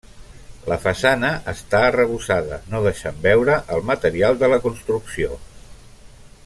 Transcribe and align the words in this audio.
La 0.71 0.77
façana 0.85 1.29
està 1.53 1.81
arrebossada, 1.89 2.59
no 2.73 2.81
deixant 2.87 3.21
veure 3.29 3.61
el 3.77 3.87
material 3.91 4.41
de 4.45 4.51
la 4.55 4.63
construcció. 4.65 5.39